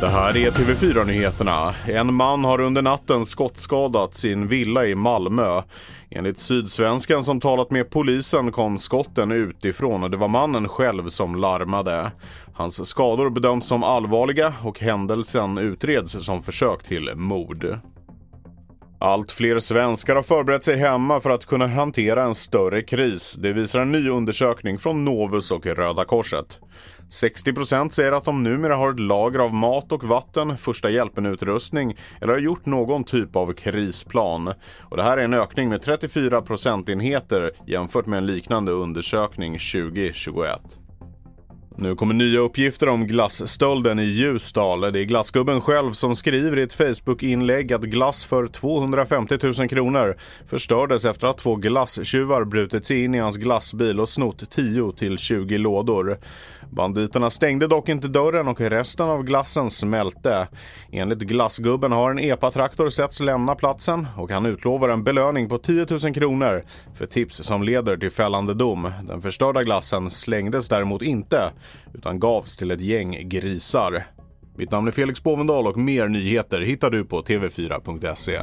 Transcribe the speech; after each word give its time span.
Det 0.00 0.08
här 0.08 0.36
är 0.36 0.50
TV4-nyheterna. 0.50 1.74
En 1.86 2.14
man 2.14 2.44
har 2.44 2.60
under 2.60 2.82
natten 2.82 3.26
skottskadat 3.26 4.14
sin 4.14 4.48
villa 4.48 4.86
i 4.86 4.94
Malmö. 4.94 5.62
Enligt 6.10 6.38
Sydsvenskan 6.38 7.24
som 7.24 7.40
talat 7.40 7.70
med 7.70 7.90
polisen 7.90 8.52
kom 8.52 8.78
skotten 8.78 9.32
utifrån 9.32 10.02
och 10.02 10.10
det 10.10 10.16
var 10.16 10.28
mannen 10.28 10.68
själv 10.68 11.08
som 11.08 11.34
larmade. 11.34 12.10
Hans 12.54 12.88
skador 12.88 13.30
bedöms 13.30 13.68
som 13.68 13.82
allvarliga 13.82 14.54
och 14.62 14.80
händelsen 14.80 15.58
utreds 15.58 16.24
som 16.24 16.42
försök 16.42 16.82
till 16.82 17.14
mord. 17.14 17.78
Allt 19.00 19.32
fler 19.32 19.58
svenskar 19.58 20.14
har 20.14 20.22
förberett 20.22 20.64
sig 20.64 20.76
hemma 20.76 21.20
för 21.20 21.30
att 21.30 21.46
kunna 21.46 21.66
hantera 21.66 22.22
en 22.22 22.34
större 22.34 22.82
kris. 22.82 23.36
Det 23.38 23.52
visar 23.52 23.80
en 23.80 23.92
ny 23.92 24.08
undersökning 24.08 24.78
från 24.78 25.04
Novus 25.04 25.50
och 25.50 25.66
Röda 25.66 26.04
Korset. 26.04 26.58
60% 27.10 27.90
säger 27.90 28.12
att 28.12 28.24
de 28.24 28.42
numera 28.42 28.76
har 28.76 28.90
ett 28.90 29.00
lager 29.00 29.38
av 29.38 29.54
mat 29.54 29.92
och 29.92 30.04
vatten, 30.04 30.58
första 30.58 30.90
hjälpen-utrustning 30.90 31.96
eller 32.20 32.32
har 32.32 32.40
gjort 32.40 32.66
någon 32.66 33.04
typ 33.04 33.36
av 33.36 33.52
krisplan. 33.52 34.52
Och 34.80 34.96
det 34.96 35.02
här 35.02 35.18
är 35.18 35.24
en 35.24 35.34
ökning 35.34 35.68
med 35.68 35.82
34 35.82 36.42
procentenheter 36.42 37.50
jämfört 37.66 38.06
med 38.06 38.18
en 38.18 38.26
liknande 38.26 38.72
undersökning 38.72 39.52
2021. 39.52 40.60
Nu 41.80 41.94
kommer 41.94 42.14
nya 42.14 42.40
uppgifter 42.40 42.88
om 42.88 43.06
glasstölden 43.06 43.98
i 43.98 44.04
Ljusdal. 44.04 44.80
Det 44.80 45.00
är 45.00 45.04
glassgubben 45.04 45.60
själv 45.60 45.92
som 45.92 46.16
skriver 46.16 46.58
i 46.58 46.62
ett 46.62 46.72
Facebook-inlägg 46.72 47.72
att 47.72 47.82
glass 47.82 48.24
för 48.24 48.46
250 48.46 49.38
000 49.42 49.68
kronor 49.68 50.16
förstördes 50.46 51.04
efter 51.04 51.26
att 51.26 51.38
två 51.38 51.56
glasstjuvar 51.56 52.44
brutit 52.44 52.86
sig 52.86 53.04
in 53.04 53.14
i 53.14 53.18
hans 53.18 53.36
glassbil 53.36 54.00
och 54.00 54.08
snott 54.08 54.56
10-20 54.56 55.58
lådor. 55.58 56.18
Banditerna 56.70 57.30
stängde 57.30 57.66
dock 57.66 57.88
inte 57.88 58.08
dörren 58.08 58.48
och 58.48 58.60
resten 58.60 59.08
av 59.08 59.22
glassen 59.22 59.70
smälte. 59.70 60.48
Enligt 60.92 61.18
glassgubben 61.18 61.92
har 61.92 62.10
en 62.10 62.18
epatraktor 62.18 62.90
setts 62.90 63.20
lämna 63.20 63.54
platsen 63.54 64.06
och 64.16 64.30
han 64.30 64.46
utlovar 64.46 64.88
en 64.88 65.04
belöning 65.04 65.48
på 65.48 65.58
10 65.58 65.86
000 65.90 66.14
kronor 66.14 66.62
för 66.94 67.06
tips 67.06 67.36
som 67.36 67.62
leder 67.62 67.96
till 67.96 68.10
fällande 68.10 68.54
dom. 68.54 68.92
Den 69.02 69.22
förstörda 69.22 69.62
glassen 69.62 70.10
slängdes 70.10 70.68
däremot 70.68 71.02
inte 71.02 71.50
utan 71.94 72.20
gavs 72.20 72.56
till 72.56 72.70
ett 72.70 72.80
gäng 72.80 73.28
grisar. 73.28 74.04
Mitt 74.56 74.70
namn 74.70 74.88
är 74.88 74.92
Felix 74.92 75.22
Bovendal 75.22 75.66
och 75.66 75.78
mer 75.78 76.08
nyheter 76.08 76.60
hittar 76.60 76.90
du 76.90 77.04
på 77.04 77.22
tv4.se. 77.22 78.42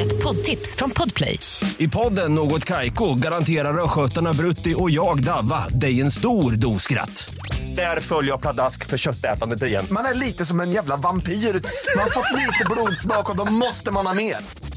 Ett 0.00 0.22
poddtips 0.22 0.76
från 0.76 0.90
Podplay. 0.90 1.38
I 1.78 1.88
podden 1.88 2.34
Något 2.34 2.64
Kaiko 2.64 3.14
garanterar 3.14 3.84
östgötarna 3.84 4.32
Brutti 4.32 4.74
och 4.76 4.90
jag, 4.90 5.24
Davva, 5.24 5.68
dig 5.68 6.00
en 6.00 6.10
stor 6.10 6.52
dos 6.52 6.82
skratt. 6.82 7.34
Där 7.76 8.00
följer 8.00 8.30
jag 8.30 8.40
pladask 8.40 8.86
för 8.86 8.96
köttätandet 8.96 9.62
igen. 9.62 9.86
Man 9.90 10.04
är 10.04 10.14
lite 10.14 10.44
som 10.44 10.60
en 10.60 10.70
jävla 10.70 10.96
vampyr. 10.96 11.32
Man 11.32 12.04
har 12.04 12.10
fått 12.10 12.32
lite 12.32 12.64
blodsmak 12.70 13.30
och 13.30 13.36
då 13.36 13.44
måste 13.52 13.92
man 13.92 14.06
ha 14.06 14.14
mer. 14.14 14.36